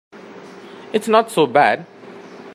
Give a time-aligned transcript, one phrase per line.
[0.93, 1.85] It's not so bad.